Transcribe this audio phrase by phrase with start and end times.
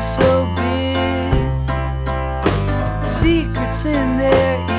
[0.00, 1.34] so big,
[3.06, 4.69] secrets in their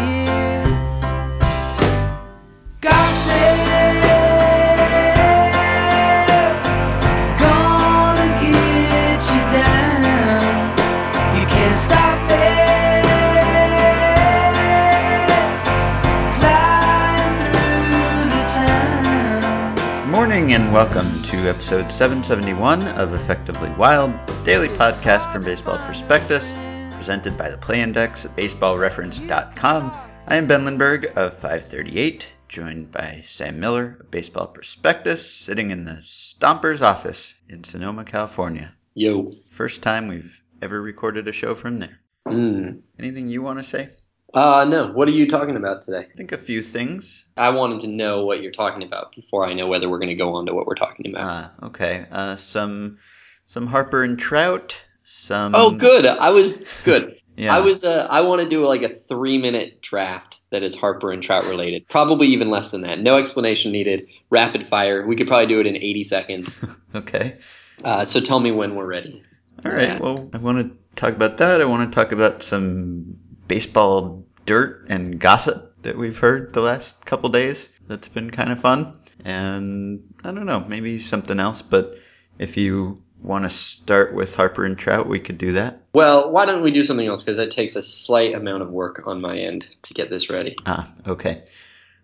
[20.71, 24.13] and welcome to episode 771 of Effectively Wild,
[24.45, 26.53] daily podcast from Baseball Prospectus,
[26.95, 29.91] presented by the Play Index at baseballreference.com.
[30.27, 35.83] I am Ben Lindbergh of 538, joined by Sam Miller of Baseball Prospectus, sitting in
[35.83, 38.73] the Stompers office in Sonoma, California.
[38.93, 39.29] Yo.
[39.49, 41.99] First time we've ever recorded a show from there.
[42.27, 42.81] Mm.
[42.97, 43.89] Anything you want to say?
[44.33, 44.91] Uh, no.
[44.91, 46.07] What are you talking about today?
[46.11, 47.25] I think a few things.
[47.37, 50.15] I wanted to know what you're talking about before I know whether we're going to
[50.15, 51.51] go on to what we're talking about.
[51.61, 52.05] Ah, okay.
[52.11, 52.97] Uh, some
[53.45, 54.77] some Harper and Trout.
[55.03, 55.55] Some.
[55.55, 56.05] oh, good.
[56.05, 57.17] I was good.
[57.37, 57.55] Yeah.
[57.55, 57.85] I was.
[57.85, 61.45] Uh, I want to do like a three minute draft that is Harper and Trout
[61.45, 61.87] related.
[61.87, 62.99] Probably even less than that.
[62.99, 64.11] No explanation needed.
[64.29, 65.07] Rapid fire.
[65.07, 66.65] We could probably do it in 80 seconds.
[66.93, 67.37] Okay.
[67.85, 69.23] Uh, so tell me when we're ready.
[69.63, 69.83] All right.
[69.83, 69.99] Yeah.
[69.99, 71.61] Well, I want to talk about that.
[71.61, 73.17] I want to talk about some
[73.51, 77.67] baseball dirt and gossip that we've heard the last couple days.
[77.85, 78.97] That's been kind of fun.
[79.25, 81.61] And I don't know, maybe something else.
[81.61, 81.97] But
[82.39, 85.81] if you want to start with Harper and Trout, we could do that.
[85.93, 87.23] Well, why don't we do something else?
[87.23, 90.55] Because it takes a slight amount of work on my end to get this ready.
[90.65, 91.43] Ah, okay.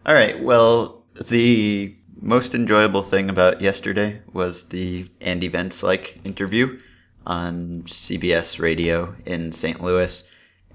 [0.06, 0.44] All right.
[0.44, 6.78] Well, the most enjoyable thing about yesterday was the Andy Van Slyke interview
[7.26, 9.82] on CBS radio in St.
[9.82, 10.26] Louis.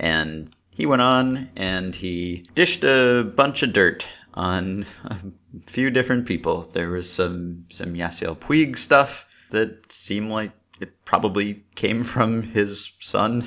[0.01, 5.19] And he went on and he dished a bunch of dirt on a
[5.67, 6.63] few different people.
[6.63, 12.93] There was some, some Yasiel Puig stuff that seemed like it probably came from his
[13.01, 13.47] son,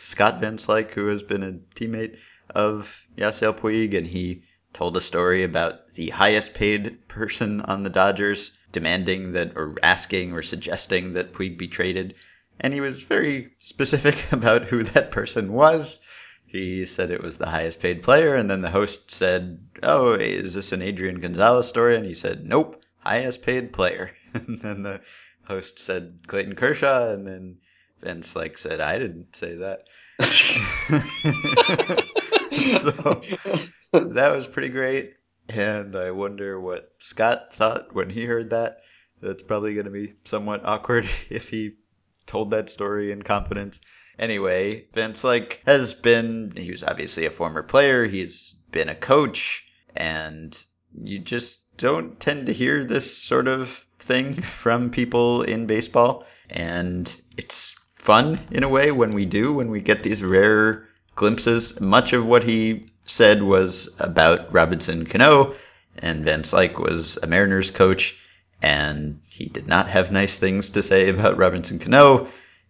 [0.00, 2.18] Scott Van Slyke, who has been a teammate
[2.50, 4.42] of Yasiel Puig, and he
[4.74, 10.32] told a story about the highest paid person on the Dodgers demanding that, or asking,
[10.32, 12.14] or suggesting that Puig be traded.
[12.60, 15.98] And he was very specific about who that person was.
[16.50, 20.52] He said it was the highest paid player, and then the host said, Oh, is
[20.54, 21.94] this an Adrian Gonzalez story?
[21.94, 24.10] And he said, Nope, highest paid player.
[24.34, 25.00] and then the
[25.44, 27.58] host said Clayton Kershaw, and then
[28.02, 29.84] Van Slyke said, I didn't say that.
[33.92, 35.14] so that was pretty great.
[35.48, 38.78] And I wonder what Scott thought when he heard that.
[39.22, 41.76] That's probably going to be somewhat awkward if he
[42.26, 43.80] told that story in confidence.
[44.20, 49.64] Anyway, Van Slyke has been he was obviously a former player, he's been a coach,
[49.96, 50.62] and
[51.02, 56.26] you just don't tend to hear this sort of thing from people in baseball.
[56.50, 61.80] And it's fun in a way when we do, when we get these rare glimpses.
[61.80, 65.54] Much of what he said was about Robinson Cano,
[65.96, 68.18] and Van Slyke was a Mariners coach,
[68.60, 72.28] and he did not have nice things to say about Robinson Cano.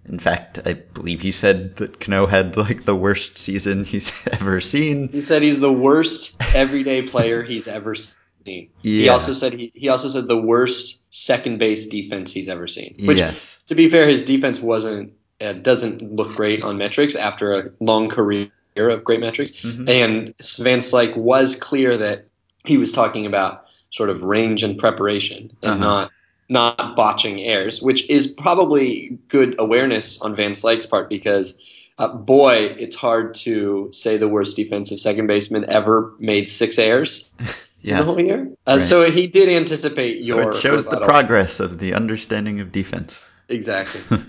[0.09, 4.61] In fact, I believe he said that Cano had like the worst season he's ever
[4.61, 5.09] seen.
[5.09, 8.71] He said he's the worst everyday player he's ever seen.
[8.83, 12.97] He also said he, he also said the worst second base defense he's ever seen.
[13.05, 13.59] Which, yes.
[13.67, 18.09] to be fair, his defense wasn't uh, doesn't look great on metrics after a long
[18.09, 19.53] career of great metrics.
[19.53, 19.89] Mhm.
[19.89, 20.35] And
[20.65, 22.27] Van Slyke was clear that
[22.65, 25.79] he was talking about sort of range and preparation and Uh-huh.
[25.79, 26.11] not
[26.51, 31.59] not botching airs, which is probably good awareness on Van Slyke's part because
[31.99, 37.33] uh, boy, it's hard to say the worst defensive second baseman ever made six errors
[37.83, 38.51] in the whole year.
[38.67, 38.83] Uh, Right.
[38.83, 43.23] So he did anticipate So your it shows the progress of the understanding of defense.
[43.49, 44.19] Exactly.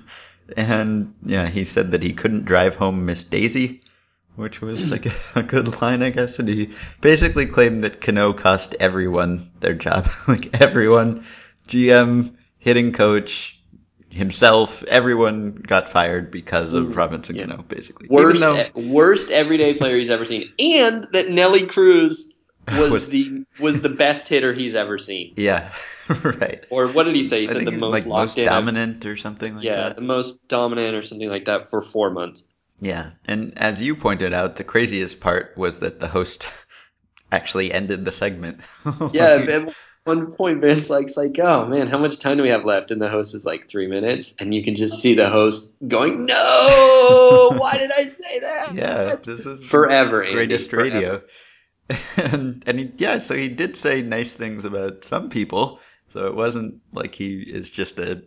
[0.57, 3.81] And yeah, he said that he couldn't drive home Miss Daisy,
[4.35, 6.39] which was like a, a good line, I guess.
[6.39, 10.09] And he basically claimed that Cano cost everyone their job.
[10.27, 11.25] like everyone,
[11.68, 13.60] GM, hitting coach,
[14.10, 17.46] himself, everyone got fired because of Ooh, Robinson yeah.
[17.46, 18.08] Cano, basically.
[18.10, 22.34] worst though, worst everyday player he's ever seen, and that Nelly Cruz
[22.78, 25.34] was, Was- the was the best hitter he's ever seen.
[25.38, 25.72] yeah,
[26.24, 26.66] right.
[26.69, 27.42] Or what did he say?
[27.42, 28.46] He I said the most like locked most in.
[28.46, 29.96] dominant or something like yeah, that.
[29.96, 32.44] the most dominant or something like that for four months.
[32.81, 36.50] Yeah, and as you pointed out, the craziest part was that the host
[37.31, 38.60] actually ended the segment.
[39.13, 42.50] Yeah, Like, at one point Van Slyke's like, "Oh man, how much time do we
[42.50, 45.30] have left?" And the host is like three minutes, and you can just see the
[45.30, 50.95] host going, "No, why did I say that?" yeah, this is forever, Andy, greatest forever.
[50.95, 51.21] radio.
[52.18, 55.80] and and he, yeah, so he did say nice things about some people.
[56.09, 58.24] So it wasn't like he is just a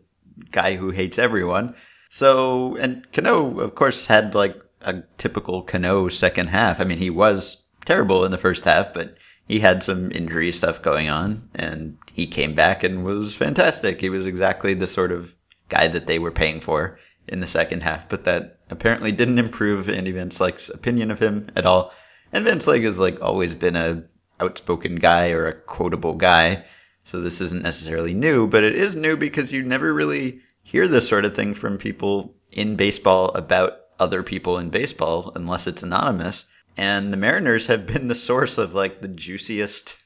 [0.50, 1.74] guy who hates everyone.
[2.08, 6.80] So, and Cano, of course, had like a typical Cano second half.
[6.80, 10.82] I mean, he was terrible in the first half, but he had some injury stuff
[10.82, 14.00] going on, and he came back and was fantastic.
[14.00, 15.34] He was exactly the sort of
[15.68, 16.98] guy that they were paying for
[17.28, 21.48] in the second half, but that apparently didn't improve Andy Van Slyke's opinion of him
[21.56, 21.92] at all.
[22.32, 24.02] And Van Slyke has like always been a
[24.40, 26.64] outspoken guy or a quotable guy,
[27.04, 31.08] so this isn't necessarily new, but it is new because you never really hear this
[31.08, 36.46] sort of thing from people in baseball about other people in baseball unless it's anonymous.
[36.76, 39.96] And the Mariners have been the source of like the juiciest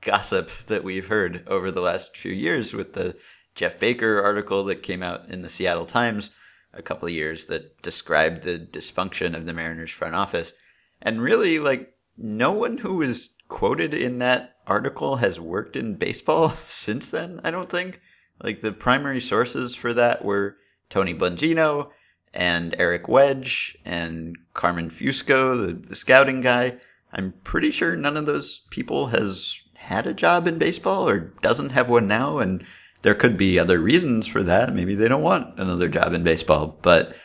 [0.00, 3.16] gossip that we've heard over the last few years with the
[3.54, 6.30] Geoff Baker article that came out in the Seattle Times
[6.72, 10.52] a couple of years that described the dysfunction of the Mariners front office.
[11.00, 16.54] And really, like, no one who was quoted in that article has worked in baseball
[16.66, 18.00] since then, I don't think.
[18.42, 20.56] Like, the primary sources for that were
[20.90, 21.90] Tony Blengino
[22.36, 26.76] and Eric Wedge and Carmen Fusco, the, the scouting guy.
[27.12, 31.70] I'm pretty sure none of those people has had a job in baseball or doesn't
[31.70, 32.38] have one now.
[32.38, 32.62] And
[33.02, 34.74] there could be other reasons for that.
[34.74, 37.16] Maybe they don't want another job in baseball, but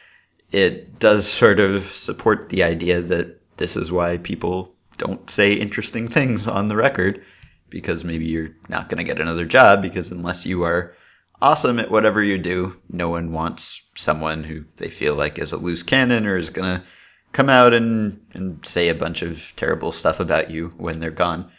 [0.54, 6.08] it does sort of support the idea that this is why people don't say interesting
[6.08, 7.22] things on the record
[7.70, 10.94] because maybe you're not going to get another job because unless you are
[11.42, 15.58] awesome at whatever you do, no one wants someone who they feel like is a
[15.58, 16.86] loose cannon or is going to
[17.34, 21.50] come out and, and say a bunch of terrible stuff about you when they're gone.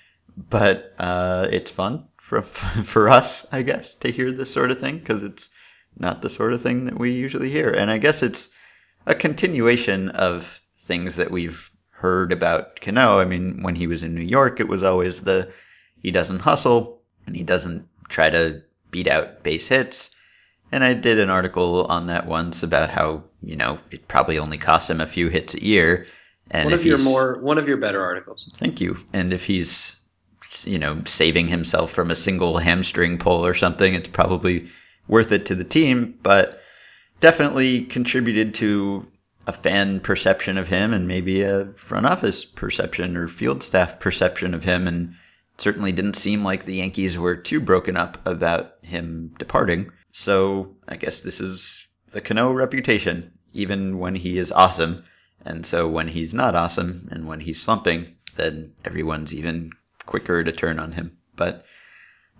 [0.50, 2.42] But uh, it's fun for,
[2.84, 5.50] for us, I guess, to hear this sort of thing because it's
[5.98, 7.70] not the sort of thing that we usually hear.
[7.70, 8.48] And I guess it's
[9.06, 13.18] a continuation of things that we've heard about Cano.
[13.18, 15.52] I mean, when he was in New York, it was always the
[16.00, 18.62] he doesn't hustle and he doesn't try to
[18.92, 20.14] beat out base hits.
[20.70, 24.56] And I did an article on that once about how, you know, it probably only
[24.56, 26.06] costs him a few hits a year.
[26.50, 28.48] And one of your more one of your better articles.
[28.54, 28.96] Thank you.
[29.12, 29.96] And if he's,
[30.64, 34.68] you know, saving himself from a single hamstring pull or something, it's probably
[35.08, 36.60] worth it to the team, but
[37.20, 39.06] definitely contributed to
[39.46, 44.54] a fan perception of him and maybe a front office perception or field staff perception
[44.54, 44.86] of him.
[44.86, 45.14] And
[45.58, 49.92] certainly didn't seem like the Yankees were too broken up about him departing.
[50.12, 55.04] So I guess this is the Cano reputation, even when he is awesome.
[55.44, 59.70] And so when he's not awesome and when he's slumping, then everyone's even
[60.06, 61.16] quicker to turn on him.
[61.36, 61.64] But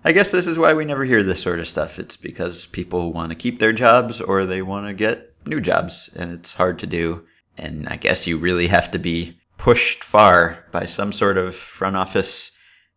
[0.05, 1.99] I guess this is why we never hear this sort of stuff.
[1.99, 6.11] It's because people want to keep their jobs or they want to get new jobs,
[6.15, 7.27] and it's hard to do.
[7.59, 11.97] And I guess you really have to be pushed far by some sort of front
[11.97, 12.52] office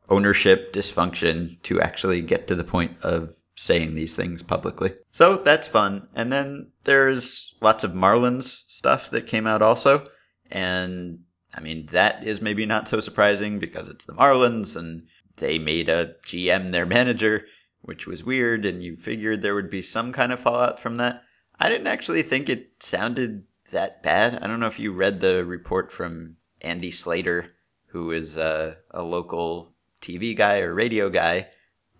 [0.10, 4.94] ownership dysfunction to actually get to the point of saying these things publicly.
[5.12, 6.07] So that's fun.
[6.13, 10.06] And then there's lots of Marlins stuff that came out also.
[10.52, 11.19] And
[11.54, 15.07] I mean, that is maybe not so surprising because it's the Marlins and
[15.38, 17.46] they made a GM their manager,
[17.81, 18.66] which was weird.
[18.66, 21.24] And you figured there would be some kind of fallout from that.
[21.57, 24.36] I didn't actually think it sounded that bad.
[24.36, 27.54] I don't know if you read the report from Andy Slater,
[27.88, 31.47] who is a, a local TV guy or radio guy,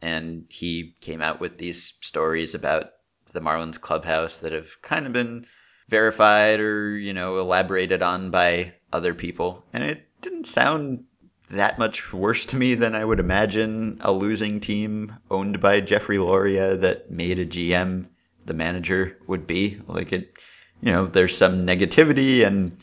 [0.01, 2.91] and he came out with these stories about
[3.33, 5.45] the Marlins clubhouse that have kind of been
[5.89, 9.63] verified or, you know, elaborated on by other people.
[9.73, 11.03] And it didn't sound
[11.49, 16.17] that much worse to me than I would imagine a losing team owned by Jeffrey
[16.17, 18.07] Loria that made a GM
[18.45, 19.79] the manager would be.
[19.87, 20.37] Like it,
[20.81, 22.77] you know, there's some negativity and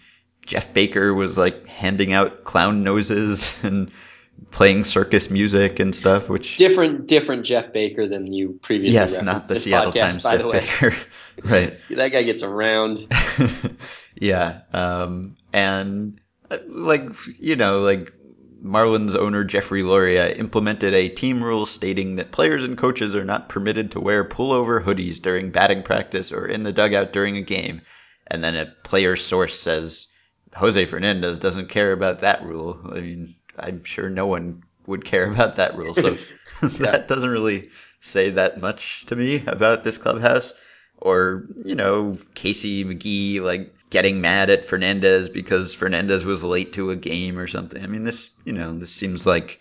[0.47, 3.91] Jeff Baker was like handing out clown noses and
[4.51, 9.47] playing circus music and stuff, which Different different Jeff Baker than you previously yes, not
[9.49, 10.61] the Seattle podcast, Times by Jeff the way.
[10.61, 10.97] Baker,
[11.45, 11.79] right?
[11.91, 13.07] That guy gets around.
[14.15, 16.19] yeah, um, and
[16.51, 17.05] uh, like
[17.39, 18.13] you know, like
[18.63, 23.49] Marlins owner Jeffrey Loria implemented a team rule stating that players and coaches are not
[23.49, 27.83] permitted to wear pullover hoodies during batting practice or in the dugout during a game.
[28.29, 30.07] And then a player source says
[30.55, 32.79] Jose Fernandez doesn't care about that rule.
[32.91, 35.95] I mean, I'm sure no one would care about that rule.
[35.95, 36.17] So
[36.63, 40.53] that doesn't really say that much to me about this clubhouse.
[40.99, 46.91] Or, you know, Casey McGehee, like, getting mad at Fernandez because Fernandez was late to
[46.91, 47.83] a game or something.
[47.83, 49.61] I mean, this, you know, this seems like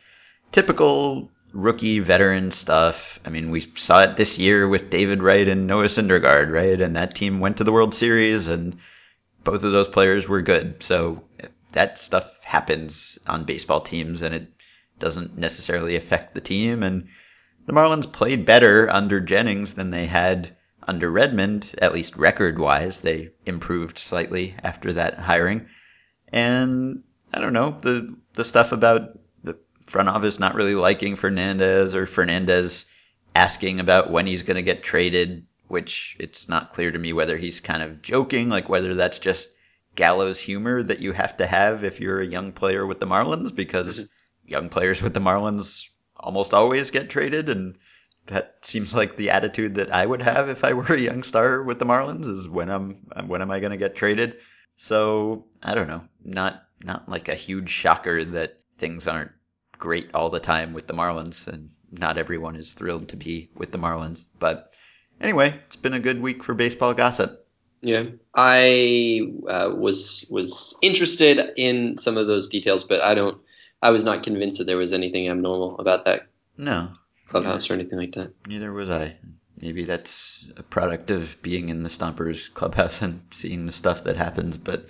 [0.51, 3.19] typical rookie veteran stuff.
[3.25, 6.79] I mean, we saw it this year with David Wright and Noah Syndergaard, right?
[6.79, 8.77] And that team went to the World Series and
[9.43, 10.81] both of those players were good.
[10.83, 11.23] So
[11.71, 14.51] that stuff happens on baseball teams and it
[14.99, 16.83] doesn't necessarily affect the team.
[16.83, 17.07] And
[17.65, 20.53] the Marlins played better under Jennings than they had
[20.85, 25.67] under Redmond, at least record wise, they improved slightly after that hiring.
[26.27, 27.03] And
[27.33, 32.05] I don't know, the the stuff about the front office not really liking Fernandez or
[32.05, 32.85] Fernandez
[33.33, 37.37] asking about when he's going to get traded, which it's not clear to me whether
[37.37, 39.47] he's kind of joking, like whether that's just
[39.95, 43.53] gallows humor that you have to have if you're a young player with the Marlins,
[43.53, 44.51] because mm-hmm.
[44.51, 47.75] young players with the Marlins almost always get traded, and
[48.27, 51.63] that seems like the attitude that I would have if I were a young star
[51.63, 54.37] with the Marlins is when I'm when am I going to get traded?
[54.77, 59.31] So I don't know, not not like a huge shocker that things aren't
[59.77, 63.71] great all the time with the Marlins, and not everyone is thrilled to be with
[63.71, 64.23] the Marlins.
[64.39, 64.73] But
[65.19, 67.40] anyway, it's been a good week for baseball gossip.
[67.81, 68.03] Yeah,
[68.35, 73.37] I uh, was was interested in some of those details, but I don't.
[73.81, 76.91] I was not convinced that there was anything abnormal about that No,
[77.25, 78.33] clubhouse or anything like that.
[78.47, 79.17] neither was I.
[79.59, 84.15] Maybe that's a product of being in the Stompers clubhouse and seeing the stuff that
[84.17, 84.57] happens.
[84.57, 84.87] But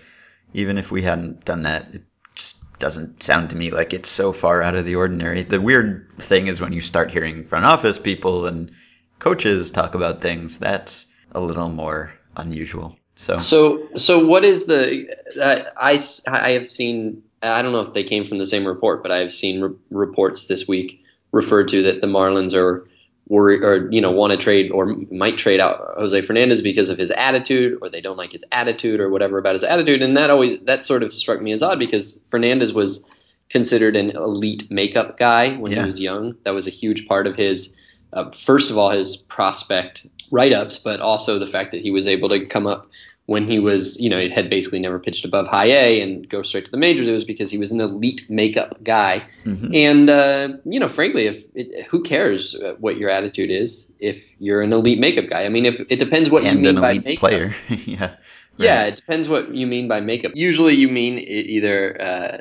[0.53, 2.03] even if we hadn't done that, it
[2.35, 5.43] just doesn't sound to me like it's so far out of the ordinary.
[5.43, 8.71] The weird thing is when you start hearing front office people and
[9.19, 12.95] coaches talk about things, that's a little more unusual.
[13.15, 15.07] So, So, so what is the?
[15.41, 17.21] Uh, I have seen.
[17.43, 19.75] I don't know if they came from the same report, but I have seen re-
[19.89, 22.87] reports this week referred to that the Marlins are
[23.27, 26.97] worry or you know want to trade or might trade out Jose Fernandez because of
[26.97, 30.01] his attitude, or they don't like his attitude, or whatever about his attitude.
[30.01, 33.03] And that always that sort of struck me as odd because Fernandez was
[33.49, 35.81] considered an elite makeup guy when Yeah.
[35.81, 36.35] he was young.
[36.43, 37.75] That was a huge part of his.
[38.13, 42.29] Uh, first of all, his prospect write-ups, but also the fact that he was able
[42.29, 42.87] to come up
[43.27, 46.41] when he was, you know, he had basically never pitched above high A and go
[46.41, 47.07] straight to the majors.
[47.07, 49.23] It was because he was an elite makeup guy.
[49.45, 49.73] mhm.
[49.73, 54.61] And uh, you know, frankly, if it, who cares what your attitude is if you're
[54.61, 55.45] an elite makeup guy?
[55.45, 57.19] I mean, if it depends what you mean an by makeup.
[57.19, 57.55] player.
[57.69, 58.15] yeah.
[58.57, 60.33] Yeah, it depends what you mean by makeup.
[60.35, 62.37] Usually, you mean it either uh,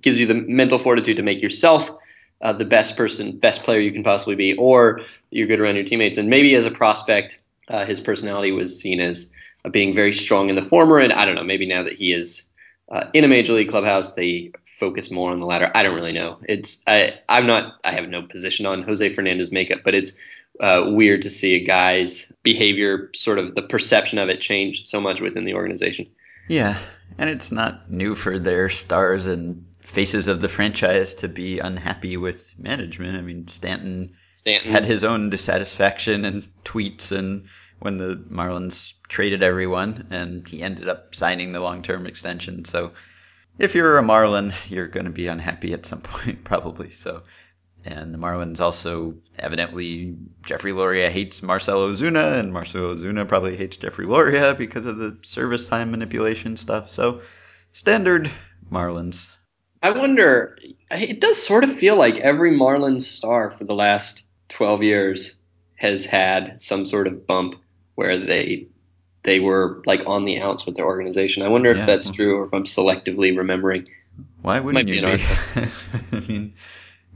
[0.00, 1.90] gives you the mental fortitude to make yourself
[2.42, 5.84] uh, the best person, best player you can possibly be, or you're good around your
[5.84, 6.18] teammates.
[6.18, 9.32] And maybe as a prospect, uh, his personality was seen as
[9.64, 10.98] uh, being very strong in the former.
[10.98, 12.50] And I don't know, maybe now that he is
[12.90, 15.70] uh, in a major league clubhouse, they focus more on the latter.
[15.74, 16.38] I don't really know.
[16.48, 20.16] It's I I'm not I have no position on Jose Fernandez makeup, but it's
[20.58, 25.00] uh, weird to see a guy's behavior, sort of the perception of it, change so
[25.00, 26.06] much within the organization.
[26.48, 26.78] Yeah,
[27.18, 32.16] and it's not new for their stars and faces of the franchise to be unhappy
[32.16, 33.16] with management.
[33.16, 37.46] I mean, Stanton Stanton had his own dissatisfaction and tweets and
[37.80, 42.64] when the Marlins traded everyone and he ended up signing the long-term extension.
[42.64, 42.92] So
[43.58, 46.90] if you're a Marlin, you're going to be unhappy at some point probably.
[46.90, 47.22] So
[47.84, 50.16] and the Marlins also evidently
[50.46, 55.18] Jeffrey Loria hates Marcell Ozuna and Marcell Ozuna probably hates Jeffrey Loria because of the
[55.22, 56.90] service time manipulation stuff.
[56.90, 57.22] So
[57.72, 58.30] standard
[58.70, 59.28] Marlins.
[59.82, 60.58] I wonder.
[60.90, 65.38] It does sort of feel like every Marlins star for the last twelve years
[65.76, 67.56] has had some sort of bump
[67.94, 68.66] where they
[69.22, 71.42] they were like on the outs with their organization.
[71.42, 73.88] I wonder if that's true or if I'm selectively remembering.
[74.42, 75.68] Why wouldn't Might be you an be?
[76.16, 76.54] I mean,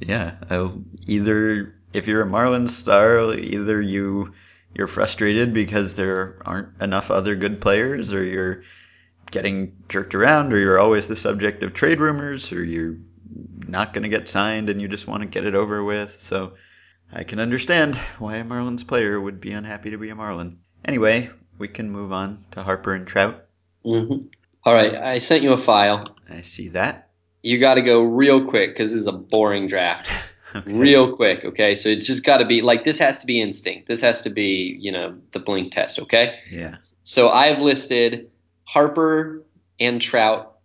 [0.01, 0.37] yeah.
[0.51, 4.33] I'll, either if you're a Marlins star, either you
[4.75, 8.63] you're frustrated because there aren't enough other good players, or you're
[9.31, 12.97] getting jerked around, or you're always the subject of trade rumors, or you're
[13.67, 16.17] not going to get signed and you just want to get it over with.
[16.21, 16.53] So
[17.13, 20.59] I can understand why a Marlins player would be unhappy to be a Marlin.
[20.85, 23.47] Anyway, we can move on to Harper and Trout.
[23.85, 24.27] Mm-hmm.
[24.65, 26.17] All right, I sent you a file.
[26.31, 27.11] I see that.
[27.43, 30.09] You got to go real quick because this is a boring draft.
[30.57, 30.73] Okay.
[30.73, 31.75] Real quick, okay?
[31.75, 33.89] So it's just got to be like this has to be instinct.
[33.89, 36.39] This has to be, you know, the blink test, okay?
[36.49, 36.77] Yeah.
[37.03, 38.31] So I've listed
[38.75, 39.45] Harper
[39.79, 40.57] and Trout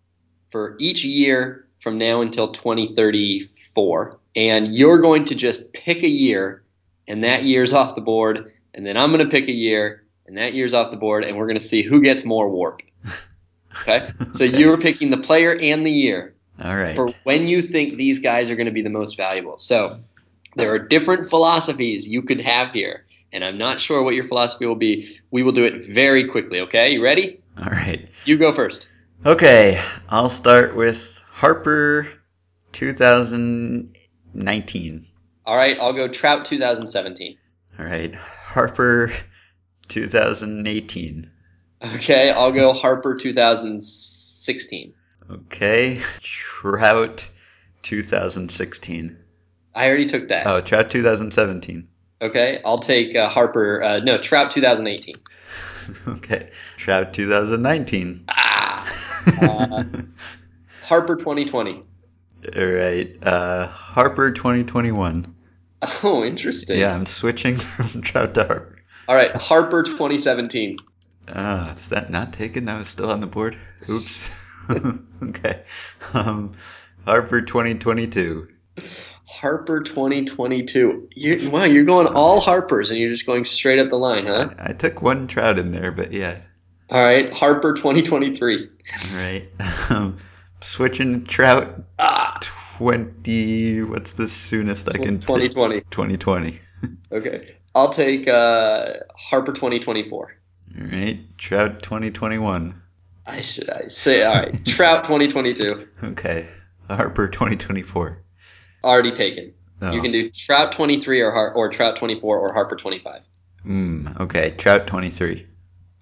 [0.50, 4.20] for each year from now until 2034.
[4.36, 6.64] And you're going to just pick a year,
[7.08, 8.52] and that year's off the board.
[8.74, 11.24] And then I'm going to pick a year, and that year's off the board.
[11.24, 12.82] And we're going to see who gets more WARP.
[13.84, 14.10] Okay?
[14.34, 16.96] So you're picking the player and the year All right.
[16.96, 19.58] for when you think these guys are going to be the most valuable.
[19.58, 19.96] So
[20.56, 24.66] there are different philosophies you could have here, and I'm not sure what your philosophy
[24.66, 25.18] will be.
[25.30, 26.90] We will do it very quickly, okay?
[26.90, 27.40] You ready?
[27.70, 28.10] All right.
[28.26, 28.90] You go first.
[29.26, 32.08] Okay, I'll start with Harper
[32.72, 35.06] 2019.
[35.46, 37.38] All right, I'll go Trout 2017.
[37.78, 39.12] All right, Harper
[39.90, 41.30] 2018.
[41.96, 44.94] Okay, I'll go Harper 2016.
[45.30, 47.24] Okay, Trout
[47.84, 49.18] 2016.
[49.76, 50.48] I already took that.
[50.48, 51.88] Oh, Trout 2017.
[52.22, 53.82] Okay, I'll take uh, Harper.
[53.84, 55.16] Uh, no, Trout 2018.
[56.08, 56.50] okay.
[56.78, 58.26] Trout 2019.
[58.30, 59.86] Ah,
[60.84, 61.82] Harper 2020.
[62.58, 63.18] All right.
[63.22, 65.36] Uh, Harper 2021.
[66.04, 66.80] Oh, interesting.
[66.80, 68.76] Yeah, I'm switching from Trout to Harper.
[69.08, 70.78] All right, Harper 2017.
[71.30, 72.66] Ah, is that not taken?
[72.66, 73.58] That was still on the board.
[73.90, 74.30] Oops.
[75.24, 75.64] okay.
[76.14, 76.54] Um,
[77.06, 78.48] Harper 2022.
[79.30, 81.10] Harper 2022.
[81.16, 84.50] You, wow, you're going all Harpers and you're just going straight up the line, huh?
[84.58, 86.40] I took one Trout in there, but yeah.
[86.90, 88.70] All right, Harper 2023.
[89.12, 89.48] All right.
[89.92, 90.20] Um,
[90.62, 92.38] switching to Trout Ah,
[92.78, 93.84] 20.
[93.84, 95.20] What's the soonest I can?
[95.20, 95.82] 2020.
[95.92, 96.60] 2020.
[97.12, 100.36] Okay, I'll take uh, Harper 2024.
[100.80, 101.20] All right.
[101.38, 102.82] Trout 2021.
[103.26, 104.66] I should I say all right.
[104.66, 106.48] Trout 2022 Okay.
[106.88, 108.24] Harper 2024.
[108.84, 109.54] Already taken.
[109.82, 109.92] Oh.
[109.92, 113.22] You can do Trout 23 or Har- or Trout 24 or Harper 25.
[113.66, 114.52] Mm, okay.
[114.52, 115.46] Trout 23.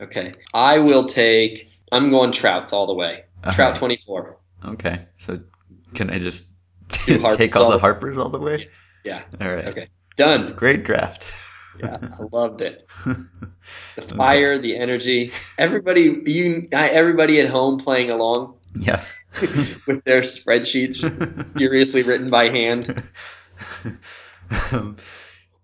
[0.01, 1.69] Okay, I will take.
[1.91, 3.25] I'm going Trouts all the way.
[3.43, 4.37] All Trout 24.
[4.65, 5.05] Okay.
[5.19, 5.39] So
[5.95, 6.45] can I just
[6.89, 8.69] take all all the Harpers all the way?
[9.03, 9.23] Yeah.
[9.41, 9.67] All right.
[9.67, 9.87] Okay.
[10.15, 10.53] Done.
[10.53, 11.25] Great draft.
[11.79, 12.83] Yeah, I loved it.
[13.95, 15.31] The fire, the energy.
[15.57, 19.03] Everybody, you, everybody at home playing along yeah.
[19.87, 20.97] with their spreadsheets
[21.57, 23.03] furiously written by hand.
[24.71, 24.97] um,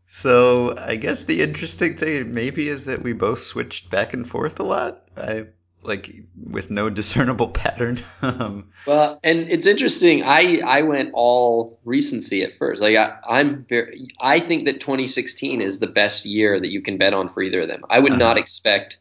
[0.10, 4.60] so I guess the interesting thing maybe is that we both switched back and forth
[4.60, 5.04] a lot.
[5.18, 5.46] I
[5.82, 6.14] like
[6.50, 8.02] with no discernible pattern.
[8.22, 10.24] um, Well, and it's interesting.
[10.24, 12.82] I I went all recency at first.
[12.82, 14.08] Like I, I'm very.
[14.22, 17.62] I think that 2016 is the best year that you can bet on for either
[17.62, 17.84] of them.
[17.90, 18.20] I would Uh-huh.
[18.20, 18.98] not expect.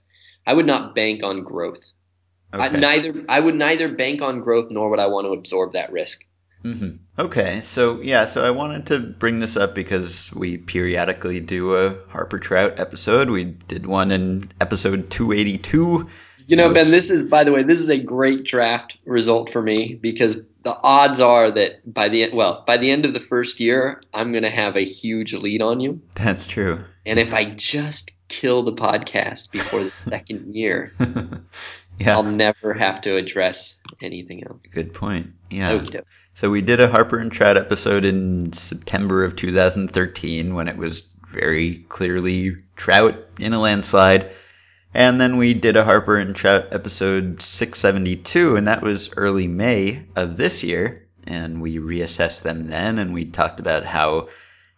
[0.47, 1.93] I would not bank on growth.
[2.53, 3.25] I, neither.
[3.29, 6.25] I would neither bank on growth nor would I want to absorb that risk.
[6.63, 11.77] hmm Okay, so yeah, so I wanted to bring this up because we periodically do
[11.77, 13.29] a Harper Trout episode.
[13.29, 16.09] We did one in episode 282.
[16.47, 16.73] You know.
[16.73, 20.43] Ben, this is, by the way, this is a great draft result for me because
[20.63, 24.33] the odds are that by the well, by the end of the first year, I'm
[24.33, 26.01] going to have a huge lead on you.
[26.15, 26.85] That's true.
[27.05, 30.93] And if I just kill the podcast before the second year,
[32.05, 34.63] yeah, I'll never have to address anything else.
[34.73, 35.33] good point.
[35.51, 35.73] Yeah.
[35.73, 36.07] Okie doke.
[36.35, 41.07] So we did a Harper and Trout episode in September of 2013 when it was
[41.31, 44.33] very clearly Trout in a landslide.
[44.95, 50.05] And then we did a Harper and Trout episode 672, and that was early May
[50.17, 51.09] of this year.
[51.25, 54.29] And we reassessed them then, and we talked about how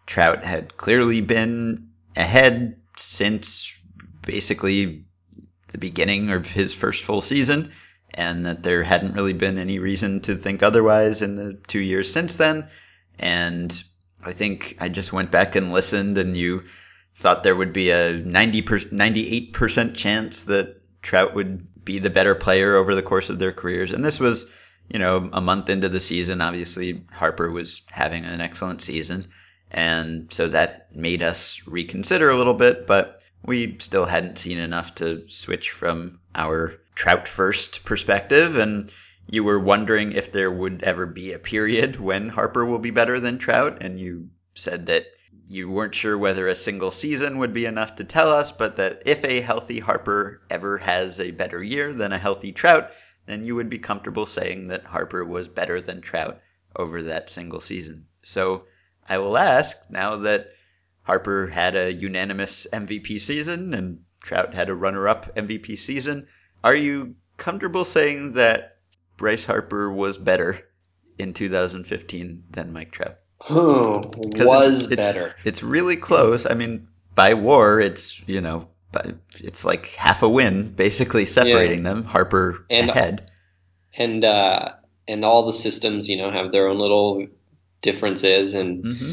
[0.07, 3.73] Trout had clearly been ahead since
[4.23, 5.04] basically
[5.75, 7.73] the beginning of his first full season
[8.15, 12.13] and that there hadn't really been any reason to think otherwise in the two years
[12.13, 12.69] since then.
[13.19, 13.83] And
[14.25, 16.63] I think I just went back and listened, and you
[17.17, 22.37] thought there would be a 90 per, 98% chance that Trout would be the better
[22.37, 23.91] player over the course of their careers.
[23.91, 24.47] And this was,
[24.89, 26.41] you know, a month into the season.
[26.41, 29.27] Obviously, Harper was having an excellent season.
[29.73, 34.95] And so that made us reconsider a little bit, but we still hadn't seen enough
[34.97, 38.57] to switch from our Trout first perspective.
[38.57, 38.91] And
[39.29, 43.21] you were wondering if there would ever be a period when Harper will be better
[43.21, 43.83] than Trout.
[43.83, 45.07] And you said that
[45.47, 49.03] you weren't sure whether a single season would be enough to tell us, but that
[49.05, 52.91] if a healthy Harper ever has a better year than a healthy Trout,
[53.27, 56.41] then you would be comfortable saying that Harper was better than Trout
[56.77, 58.07] over that single season.
[58.23, 58.65] So
[59.07, 60.49] I will ask now that
[61.05, 66.27] Harper had a unanimous MVP season and Trout had a runner up MVP season,
[66.63, 68.79] are you comfortable saying that
[69.17, 70.61] Bryce Harper was better
[71.19, 73.17] in 2015 than Mike Trout?
[73.51, 75.35] Oh, 'Cause was it's, it's- better.
[75.45, 76.47] It's really close.
[76.47, 78.69] I mean, by war, it's you know,
[79.41, 82.05] it's like half a win basically separating them.
[82.05, 83.31] Harper And- ahead.
[83.97, 84.71] And, uh,
[85.07, 87.27] and all the systems, you know, have their own little
[87.83, 88.55] differences.
[88.55, 89.11] And hmm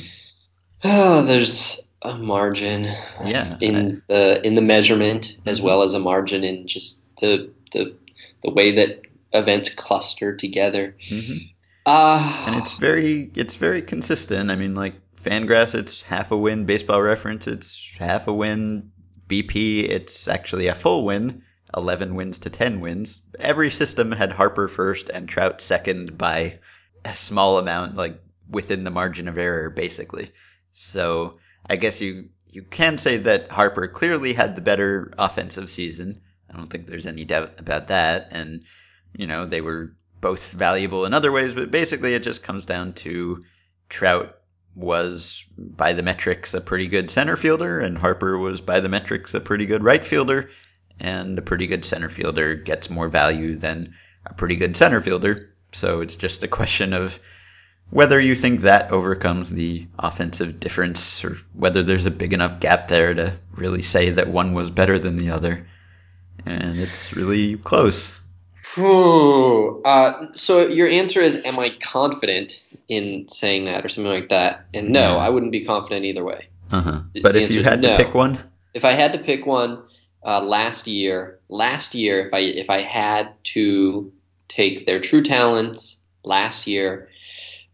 [0.83, 2.83] oh, there's a margin
[3.25, 3.57] Yeah.
[3.61, 5.63] in the in the measurement as Mhm.
[5.63, 7.95] well as a margin in just the the
[8.43, 9.01] the way that
[9.33, 10.95] events cluster together.
[11.07, 11.37] hmm
[11.85, 14.51] Ah, and it's very it's very consistent.
[14.51, 16.65] I mean, like Fangraphs, it's half a win.
[16.65, 18.91] Baseball Reference, it's half a win.
[19.27, 21.41] BP, it's actually a full win.
[21.77, 23.21] Eleven wins to ten wins.
[23.39, 26.59] Every system had Harper first and Trout second by
[27.05, 30.29] a small amount, like within the margin of error, basically.
[30.73, 31.37] So
[31.69, 36.21] I guess you you can say that Harper clearly had the better offensive season.
[36.49, 38.27] I don't think there's any doubt about that.
[38.31, 38.63] And
[39.13, 42.93] you know they were both valuable in other ways, but basically it just comes down
[42.93, 43.43] to
[43.89, 44.37] Trout
[44.75, 49.33] was by the metrics a pretty good center fielder, and Harper was by the metrics
[49.33, 50.49] a pretty good right fielder,
[50.99, 53.93] and a pretty good center fielder gets more value than
[54.25, 55.53] a pretty good center fielder.
[55.73, 57.19] So it's just a question of
[57.91, 62.87] whether you think that overcomes the offensive difference or whether there's a big enough gap
[62.87, 65.67] there to really say that one was better than the other.
[66.45, 68.19] And it's really close.
[69.85, 74.65] Uh, so your answer is, am I confident in saying that or something like that?
[74.73, 75.17] And no, Yeah.
[75.17, 76.47] I wouldn't be confident either way.
[76.71, 77.01] Uh-huh.
[77.21, 77.97] But the if you had no.
[77.97, 78.39] to pick one,
[78.73, 79.83] If I had to pick one,
[80.25, 84.11] uh, last year, last year, if I if I had to
[84.47, 87.09] take their true talents last year,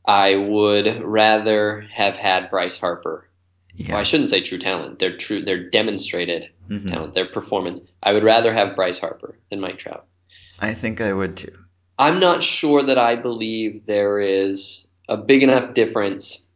[0.08, 3.26] I would rather have had Bryce Harper.
[3.76, 3.91] yeah.
[3.91, 4.98] Well, I shouldn't say true talent.
[4.98, 5.41] They're true.
[5.43, 6.89] They're demonstrated Mhm.
[6.89, 7.13] talent.
[7.13, 7.80] Their performance.
[8.02, 10.06] I would rather have Bryce Harper than Mike Trout.
[10.60, 11.56] I think I would too.
[12.00, 16.48] I'm not sure that I believe there is a big enough difference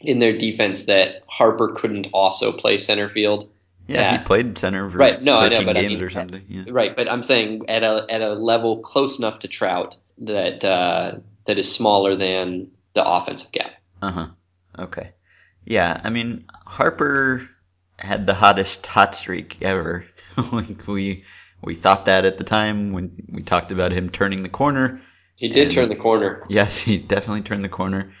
[0.00, 3.48] in their defense that Harper couldn't also play center field.
[3.86, 4.18] Yeah, Yeah.
[4.18, 6.42] he played center for Right, no, I know, but I mean, or something.
[6.48, 6.64] Yeah.
[6.68, 11.12] Right, but I'm saying at a at a level close enough to Trout that uh,
[11.46, 13.72] that is smaller than the offensive gap.
[14.02, 14.26] Uh huh.
[14.78, 15.10] Okay.
[15.64, 17.48] Yeah, I mean Harper
[17.98, 20.04] had the hottest hot streak ever.
[20.52, 21.24] like we
[21.62, 25.00] we thought that at the time when we talked about him turning the corner.
[25.34, 26.44] He did And- turn the corner.
[26.48, 28.12] Yes, he definitely turned the corner,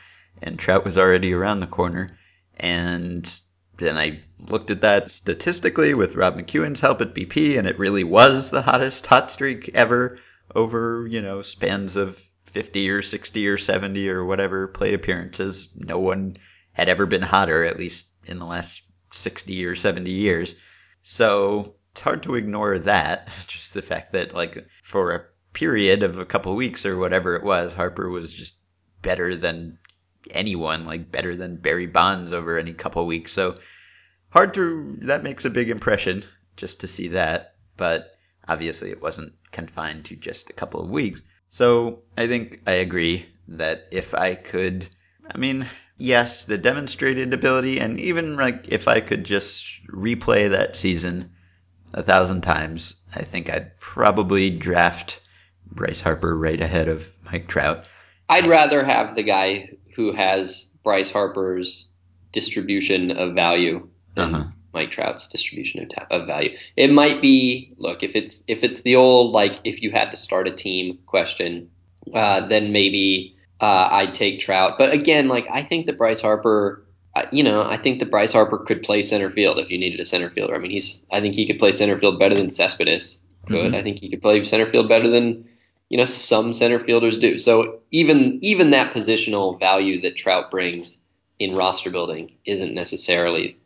[0.42, 2.10] and Trout was already around the corner.
[2.56, 3.28] And
[3.76, 8.04] then I looked at that statistically with Rob McQuown's help at BP, and it really
[8.04, 10.18] was the hottest hot streak ever
[10.54, 12.20] over, you know, spans of
[12.58, 15.68] 50 or 60 or 70 or whatever plate appearances.
[15.76, 16.38] No one
[16.72, 20.56] had ever been hotter, at least in the last 60 or 70 years.
[21.02, 23.28] So it's hard to ignore that.
[23.46, 27.44] Just the fact that, like, for a period of a couple weeks or whatever it
[27.44, 28.56] was, Harper was just
[29.02, 29.78] better than
[30.32, 33.30] anyone, like better than Barry Bonds over any couple weeks.
[33.30, 33.56] So
[34.30, 36.24] hard to that makes a big impression
[36.56, 38.16] just to see that, but
[38.48, 41.22] obviously it wasn't confined to just a couple of weeks.
[41.48, 44.88] So I think I agree that if I could
[45.30, 45.66] I mean,
[45.98, 51.30] yes, the demonstrated ability and even like if I could just replay that season
[51.92, 55.20] a thousand times, I think I'd probably draft
[55.70, 57.84] Bryce Harper right ahead of Mike Trout.
[58.28, 61.88] I'd rather have the guy who has Bryce Harper's
[62.32, 64.44] distribution of value than Uh-huh.
[64.74, 66.56] Mike Trout's distribution of, ta- of value.
[66.76, 70.16] It might be look if it's if it's the old like if you had to
[70.16, 71.70] start a team question,
[72.14, 74.74] uh, then maybe uh, I'd take Trout.
[74.78, 76.84] But again, like I think that Bryce Harper,
[77.16, 80.00] uh, you know, I think that Bryce Harper could play center field if you needed
[80.00, 80.54] a center fielder.
[80.54, 83.72] I mean, he's I think he could play center field better than Cespedes could.
[83.72, 83.76] Mhm.
[83.76, 85.44] I think he could play center field better than
[85.88, 87.38] you know some center fielders do.
[87.38, 90.98] So even even that positional value that Trout brings
[91.38, 93.56] in roster building isn't necessarily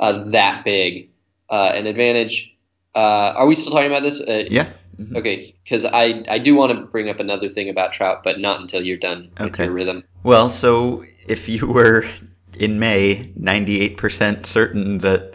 [0.00, 1.10] uh, that big
[1.50, 2.54] uh, an advantage.
[2.94, 4.20] Uh, are we still talking about this?
[4.20, 4.68] Uh, Yeah.
[5.00, 5.16] Mhm.
[5.16, 8.60] Okay, because I I do want to bring up another thing about Trout, but not
[8.60, 9.64] until you're done with Okay.
[9.64, 10.04] your rhythm.
[10.22, 12.04] Well, so if you were
[12.54, 15.34] in May 98% certain that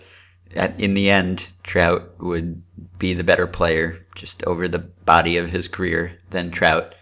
[0.56, 2.62] at, in the end Trout would
[3.00, 6.94] be the better player just over the body of his career than Trout,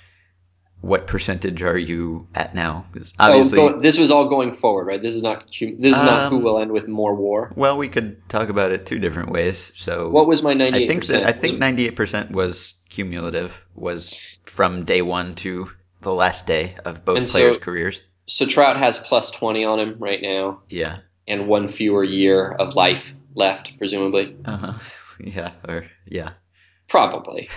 [0.81, 2.85] what percentage are you at now?
[2.93, 5.01] 'Cause obviously, oh, go, this was all going forward, right?
[5.01, 7.51] This is not this is not who Um, will end with more war.
[7.55, 9.71] well, we could talk about it two different ways.
[9.75, 11.23] So What was my ninety I eight think percent?
[11.23, 15.69] that I think 98% was cumulative, was from day one to
[16.01, 18.01] the last day of both And so- players' careers.
[18.27, 18.45] so.
[18.45, 20.97] Trout has plus twenty on him right now, Yeah.
[21.27, 24.35] and one fewer year of life left, presumably.
[24.45, 24.73] Uh huh.
[25.19, 25.51] Yeah.
[25.67, 26.31] Or yeah.
[26.89, 27.49] Probably.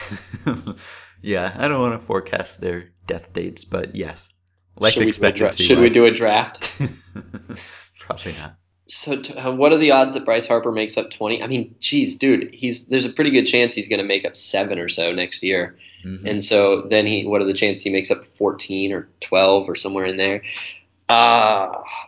[1.22, 1.52] yeah.
[1.59, 4.29] I don't want to forecast their death dates, but yes,
[4.77, 5.64] life should we, do a, dra- expectancy.
[5.64, 6.81] should we do a draft?
[8.01, 8.55] Probably not.
[8.90, 11.42] So, t- uh, what are the odds that Bryce Harper makes up twenty?
[11.42, 14.35] I mean, geez, dude, he's there's a pretty good chance he's going to make up
[14.37, 15.77] seven or so next year.
[16.07, 16.25] Mhm.
[16.25, 19.75] And so then he, what are the chances he makes up 14 or 12 or
[19.75, 20.42] somewhere in there?
[21.09, 21.12] Uh,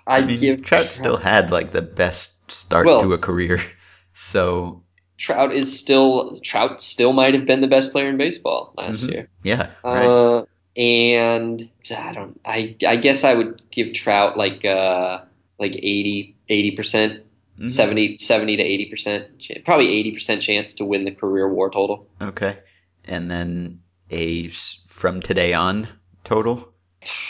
[0.06, 3.60] I I'd mean, give Trout still had like the best start Well- to a career,
[4.14, 4.82] so
[5.18, 9.10] Trout is still Trout still might have been the best player in baseball last Mhm.
[9.12, 9.28] year.
[9.42, 9.70] yeah.
[9.84, 10.06] Right.
[10.06, 10.44] Uh,
[10.76, 12.40] and I don't.
[12.44, 15.22] I I guess I would give Trout like uh
[15.58, 16.34] like 80
[16.76, 17.24] percent,
[17.58, 17.68] Mhm.
[17.68, 19.26] 70 70 to eighty percent,
[19.64, 22.06] probably eighty percent chance to win the career WAR total.
[22.20, 22.56] Okay.
[23.04, 23.80] And then
[24.10, 25.88] a from today on
[26.24, 26.72] total.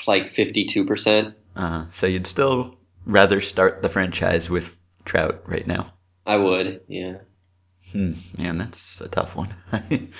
[0.07, 1.35] Like fifty two percent.
[1.57, 2.77] Uh, so you'd still
[3.07, 5.93] rather start the franchise with Trout right now.
[6.27, 6.83] I would.
[6.87, 7.19] Yeah.
[7.93, 9.53] Hmm, man, that's a tough one.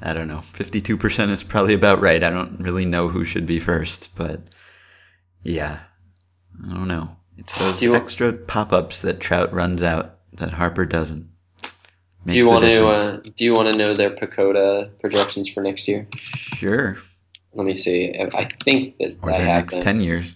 [0.00, 0.42] I don't know.
[0.54, 2.22] 52% is probably about right.
[2.22, 4.40] I don't really know who should be first, but
[5.42, 5.80] yeah.
[6.64, 7.16] I don't know.
[7.38, 11.28] It's those you extra pop-ups that Trout runs out that Harper doesn't.
[12.26, 12.86] Do you want to?
[12.86, 16.08] Uh, do you want to know their PECOTA projections for next year?
[16.26, 16.96] Sure.
[17.52, 18.14] Let me see.
[18.18, 19.82] I think that Or I next them.
[19.82, 20.34] ten years.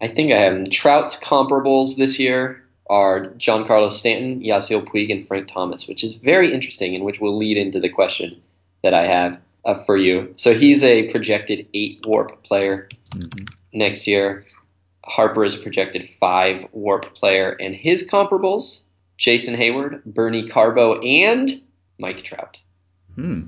[0.00, 0.66] I think I have them.
[0.66, 6.54] Trout's comparables this year are Giancarlo Stanton, Yasiel Puig, and Frank Thomas, which is very
[6.54, 8.40] interesting and which will lead into the question
[8.82, 10.32] that I have uh, for you.
[10.36, 13.48] So he's a projected eight WARP player Mhm.
[13.72, 14.42] next year.
[15.04, 18.82] Harper is a projected five WARP player, and his comparables:
[19.16, 21.50] Jason Heyward, Bernie Carbo, and
[21.98, 22.56] Mike Trout.
[23.14, 23.42] Hmm.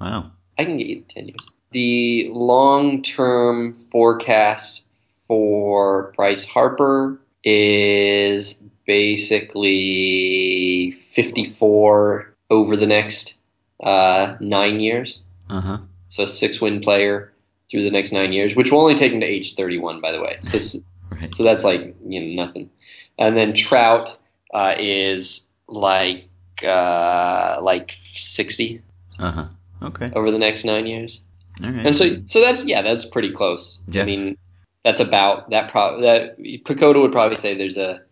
[0.00, 0.30] Wow.
[0.58, 1.46] I can get you the 10 years.
[1.72, 4.86] The long term forecast
[5.26, 13.34] for Bryce Harper is basically 54 over the next
[13.82, 15.22] uh, nine years.
[15.48, 15.78] Uh huh.
[16.08, 17.32] So, a six win player
[17.70, 20.20] through the next nine years, which will only take him to age 31, by the
[20.20, 20.38] way.
[20.42, 20.58] So,
[21.10, 21.34] Right.
[21.34, 22.70] so that's like, you know, nothing.
[23.18, 24.16] And then Trout
[24.54, 26.28] uh, is like,
[26.66, 28.80] uh, like 60
[29.18, 29.46] Uh huh.
[29.82, 30.10] Okay.
[30.14, 31.22] over the next nine years.
[31.64, 31.86] All right.
[31.86, 33.78] And so, so that's yeah, that's pretty close.
[33.88, 34.02] Yeah.
[34.02, 34.36] I mean,
[34.84, 35.70] that's about that.
[35.70, 38.02] Pro- that PECOTA would probably say there's a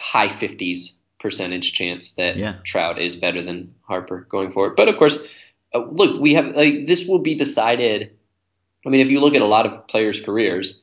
[0.00, 2.56] high fifties percentage chance that Yeah.
[2.64, 4.74] Trout is better than Harper going forward.
[4.76, 5.22] But of course,
[5.74, 8.10] uh, look, we have like this will be decided.
[8.84, 10.80] I mean, if you look at a lot of players' careers,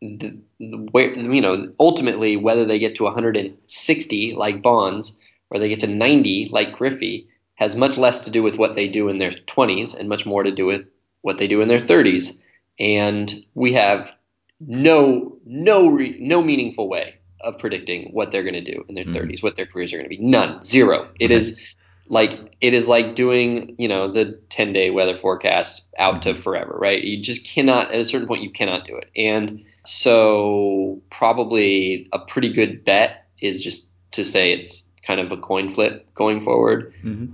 [0.00, 5.18] the, the, where you know ultimately whether they get to 160 like Bonds
[5.50, 8.88] or they get to 90 like Griffey has much less to do with what they
[8.88, 10.86] do in their 20s and much more to do with
[11.22, 12.38] what they do in their 30s.
[12.78, 14.12] And we have
[14.60, 19.04] no no re, no meaningful way of predicting what they're going to do in their
[19.04, 19.12] Mhm.
[19.12, 20.22] 30s, what their careers are going to be.
[20.22, 21.08] None, zero.
[21.20, 21.60] It is
[22.08, 26.76] like it is like doing you know the 10 day weather forecast out to forever,
[26.80, 27.02] right?
[27.02, 29.10] You just cannot at a certain point you cannot do it.
[29.16, 35.36] And so probably a pretty good bet is just to say it's kind of a
[35.36, 37.26] coin flip going forward hmm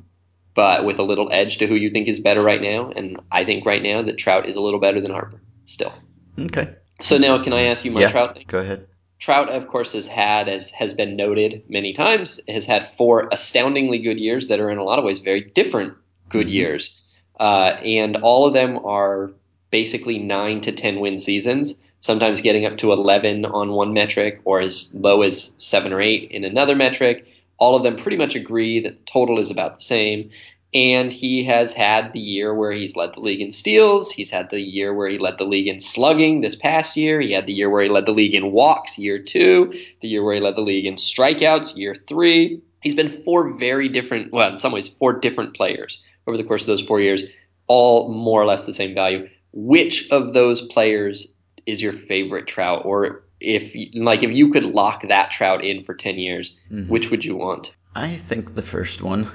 [0.54, 2.88] but with a little edge to who you think is better right now.
[2.94, 5.92] And I think right now that Trout is a little better than Harper still.
[6.38, 6.72] Okay.
[7.00, 8.08] So now can I ask you my Yeah.
[8.08, 8.44] Trout thing?
[8.46, 8.86] Go ahead.
[9.24, 13.98] Trout, of course, has had, as has been noted many times, has had four astoundingly
[13.98, 15.94] good years that are in a lot of ways very different
[16.28, 16.52] good Mhm.
[16.52, 16.94] years.
[17.40, 19.32] Uh, and all of them are
[19.70, 24.60] basically nine to 10 win seasons, sometimes getting up to 11 on one metric or
[24.60, 27.24] as low as seven or eight in another metric.
[27.56, 30.28] All of them pretty much agree that the total is about the same.
[30.74, 34.10] And he has had the year where he's led the league in steals.
[34.10, 37.20] He's had the year where he led the league in slugging this past year.
[37.20, 39.72] He had the year where he led the league in walks, year two.
[40.00, 42.60] The year where he led the league in strikeouts, year three.
[42.82, 46.62] He's been four very different, well, in some ways, four different players over the course
[46.62, 47.22] of those four years,
[47.68, 49.28] all more or less the same value.
[49.52, 51.28] Which of those players
[51.66, 52.82] is your favorite trout?
[52.84, 56.88] Or if, like, if you could lock that trout in for 10 years, Mhm.
[56.88, 57.70] which would you want?
[57.94, 59.28] I think the first one.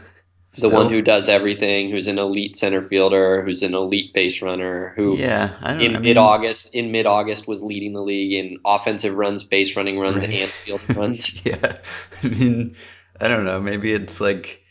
[0.62, 0.82] The Still.
[0.84, 5.18] one who does everything, who's an elite center fielder, who's an elite base runner, who
[5.18, 5.56] Yeah.
[5.58, 9.44] In I mean, mid August in mid August was leading the league in offensive runs,
[9.44, 10.42] base running runs, Right.
[10.42, 11.46] and field runs.
[11.46, 11.78] yeah.
[12.24, 12.76] I mean,
[13.22, 13.60] I don't know.
[13.62, 14.62] Maybe it's like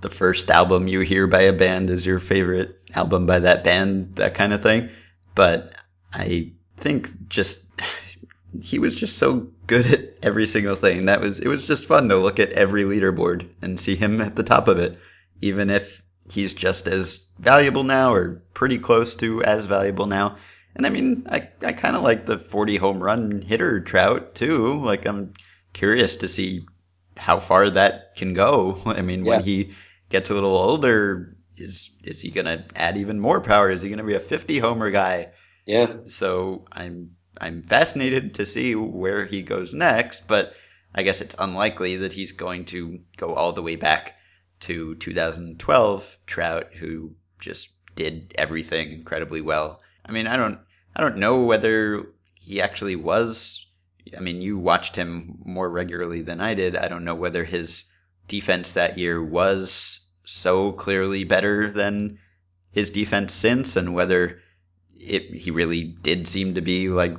[0.00, 4.16] the first album you hear by a band is your favorite album by that band,
[4.16, 4.88] that kind of thing.
[5.34, 5.72] But
[6.12, 7.64] I think just
[8.62, 11.06] he was just so good at every single thing.
[11.06, 14.36] That was it was just fun to look at every leaderboard and see him at
[14.36, 14.96] the top of it,
[15.40, 20.36] even if he's just as valuable now or pretty close to as valuable now.
[20.74, 24.80] And I mean, I, I kind of like the 40 home run hitter trout too.
[24.84, 25.34] Like, I'm
[25.72, 26.66] curious to see
[27.16, 28.80] how far that can go.
[28.86, 29.30] I mean, Yeah.
[29.30, 29.72] when he
[30.08, 33.70] gets a little older, is is he gonna add even more power?
[33.70, 35.28] Is he gonna be a 50 homer guy?
[35.66, 40.54] Yeah, So I'm I'm fascinated to see where he goes next, but
[40.94, 44.14] I guess it's unlikely that he's going to go all the way back
[44.60, 49.80] to 2012 Trout, who just did everything incredibly well.
[50.04, 50.58] I mean, I don't
[50.94, 53.66] I don't know whether he actually was.
[54.16, 56.76] I mean, you watched him more regularly than I did.
[56.76, 57.84] I don't know whether his
[58.26, 62.18] defense that year was so clearly better than
[62.70, 64.40] his defense since, and whether
[64.98, 67.16] it, he really did seem to be like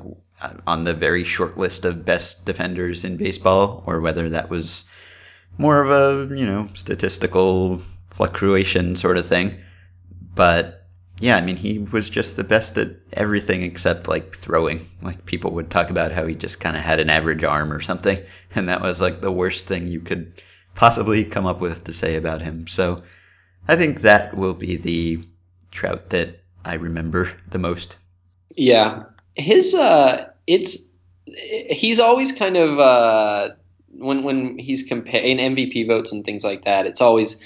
[0.65, 4.85] on the very short list of best defenders in baseball, or whether that was
[5.59, 9.59] more of a you know statistical fluctuation sort of thing.
[10.35, 10.87] But
[11.19, 14.89] yeah, I mean, he was just the best at everything except like throwing.
[15.01, 17.81] Like people would talk about how he just kind of had an average arm or
[17.81, 18.19] something,
[18.55, 20.41] and that was like the worst thing you could
[20.75, 22.67] possibly come up with to say about him.
[22.67, 23.03] So
[23.67, 25.23] I think that will be the
[25.71, 27.95] trout that I remember the most.
[28.55, 29.03] yeah.
[29.35, 30.93] His uh, it's
[31.69, 33.49] he's always kind of uh,
[33.97, 36.85] when when he's compa- in MVP votes and things like that.
[36.85, 37.39] It's always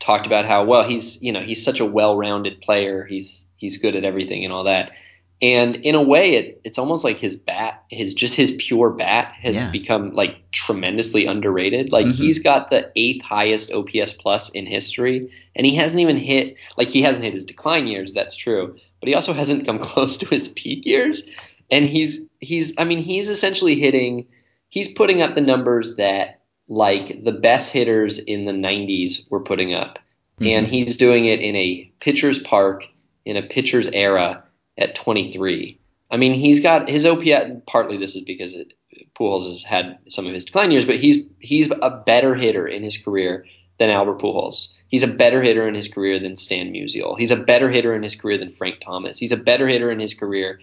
[0.00, 3.04] talked about how well he's you know he's such a well-rounded player.
[3.04, 4.92] He's he's good at everything and all that.
[5.40, 9.32] And in a way, it, it's almost like his bat, his just his pure bat
[9.40, 9.70] has Yeah.
[9.70, 11.92] become like tremendously underrated.
[11.92, 12.14] Like Mhm.
[12.16, 16.88] he's got the eighth highest OPS plus in history, and he hasn't even hit like
[16.88, 18.12] he hasn't hit his decline years.
[18.12, 21.28] That's true, but he also hasn't come close to his peak years.
[21.70, 24.26] And he's he's I mean he's essentially hitting,
[24.68, 29.72] he's putting up the numbers that like the best hitters in the '90s were putting
[29.72, 29.98] up,
[30.40, 30.70] and Mhm.
[30.70, 32.86] he's doing it in a pitcher's park
[33.24, 34.42] in a pitcher's era
[34.76, 35.78] at 23.
[36.10, 37.52] I mean, he's got his OPS.
[37.66, 38.72] Partly this is because it,
[39.14, 42.82] Pujols has had some of his decline years, but he's he's a better hitter in
[42.82, 43.44] his career
[43.78, 44.72] than Albert Pujols.
[44.88, 47.18] He's a better hitter in his career than Stan Musial.
[47.18, 49.18] He's a better hitter in his career than Frank Thomas.
[49.18, 50.60] He's a better hitter in his career,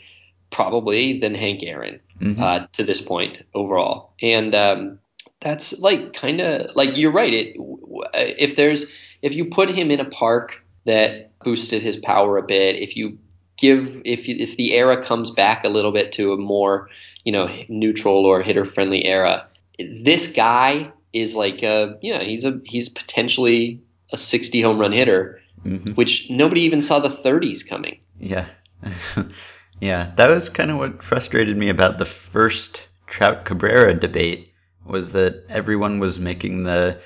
[0.52, 2.40] probably, than Hank Aaron Mhm.
[2.40, 4.14] uh, to this point overall.
[4.22, 5.00] And um,
[5.42, 7.34] that's like kind of like you're right.
[7.34, 7.56] It
[8.40, 8.86] if there's
[9.22, 13.18] if you put him in a park that boosted his power a bit, if you
[13.58, 16.90] give if you, if the era comes back a little bit to a more
[17.26, 19.46] you know neutral or hitter friendly era,
[19.80, 23.82] this guy is like a you know he's a he's potentially
[24.14, 25.96] a 60 home run hitter, Mhm.
[25.98, 27.98] which nobody even saw the 30s coming.
[28.20, 28.46] Yeah.
[29.80, 34.52] yeah, that was kind of what frustrated me about the first Trout Cabrera debate
[34.86, 37.00] was that everyone was making the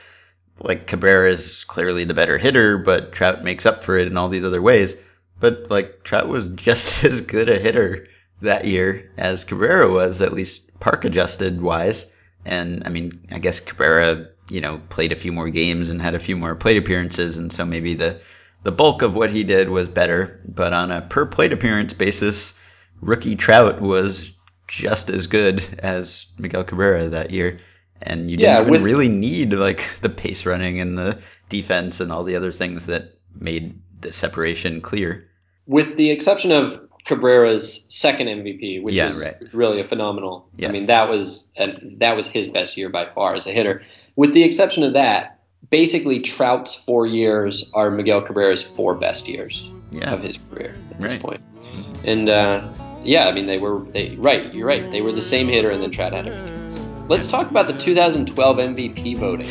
[0.61, 4.29] like Cabrera is clearly the better hitter, but Trout makes up for it in all
[4.29, 4.95] these other ways.
[5.39, 8.07] But like Trout was just as good a hitter
[8.41, 12.05] that year as Cabrera was, at least park adjusted wise.
[12.45, 16.15] And I mean, I guess Cabrera, you know, played a few more games and had
[16.15, 18.19] a few more plate appearances, and so maybe the
[18.63, 20.41] the bulk of what he did was better.
[20.47, 22.53] But on a per plate appearance basis,
[23.01, 24.31] rookie Trout was
[24.67, 27.59] just as good as Miguel Cabrera that year.
[28.01, 31.19] And you didn't Yeah, even with- really need like the base running and the
[31.49, 35.25] defense and all the other things that made the separation clear.
[35.65, 39.35] with the exception of Cabrera's second MVP, which Yeah, was right.
[39.53, 40.47] really a phenomenal.
[40.57, 40.69] Yes.
[40.69, 43.81] I mean, that was and that was his best year by far as a hitter.
[44.15, 45.38] With the exception of that,
[45.69, 50.11] basically Trout's four years are Miguel Cabrera's four best years Yeah.
[50.13, 51.43] of his career at this point.
[52.05, 52.61] And uh,
[53.03, 54.53] yeah, I mean, they were they right.
[54.53, 54.89] You're right.
[54.91, 57.07] They were the same hitter, and then Trout had him.
[57.07, 59.47] Let's talk about the 2012 MVP voting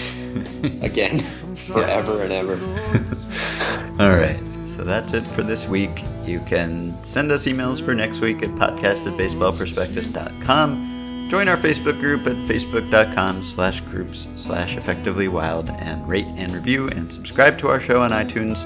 [0.82, 1.18] again,
[1.56, 2.54] forever and ever.
[4.00, 4.38] All right.
[4.68, 6.04] So that's it for this week.
[6.24, 10.87] You can send us emails for next week at podcast at baseballprospectus.com.
[11.28, 16.88] Join our Facebook group at facebook.com slash groups slash effectively wild and rate and review
[16.88, 18.56] and subscribe to our show on iTunes.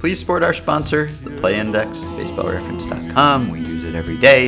[0.00, 3.50] Please support our sponsor, the Play Index, baseballreference.com.
[3.50, 4.46] We use it every day.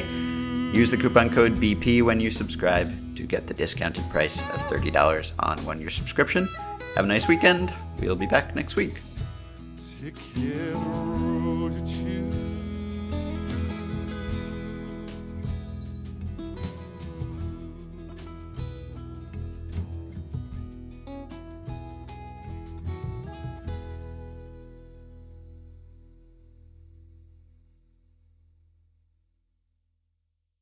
[0.74, 5.30] Use the coupon code BP when you subscribe to get the discounted price of $30
[5.38, 6.48] on one year subscription.
[6.96, 7.72] Have a nice weekend.
[8.00, 9.00] We'll be back next week.